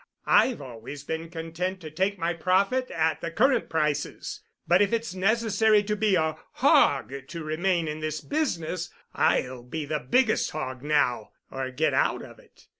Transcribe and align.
I've 0.25 0.61
always 0.63 1.03
been 1.03 1.29
content 1.29 1.79
to 1.81 1.91
take 1.91 2.17
my 2.17 2.33
profit 2.33 2.89
at 2.89 3.21
the 3.21 3.29
current 3.29 3.69
prices. 3.69 4.41
But 4.67 4.81
if 4.81 4.91
it's 4.93 5.13
necessary 5.13 5.83
to 5.83 5.95
be 5.95 6.15
a 6.15 6.37
hog 6.53 7.13
to 7.27 7.43
remain 7.43 7.87
in 7.87 7.99
this 7.99 8.19
business, 8.19 8.89
I'll 9.13 9.61
be 9.61 9.85
the 9.85 9.99
biggest 9.99 10.49
hog 10.49 10.81
now 10.81 11.33
or 11.51 11.69
get 11.69 11.93
out 11.93 12.25
of 12.25 12.39
it. 12.39 12.65